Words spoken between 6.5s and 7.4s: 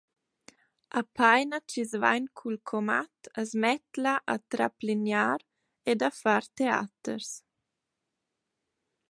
teaters.